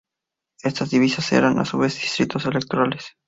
[0.63, 3.05] Estas divisiones eran, a su vez, distritos electorales.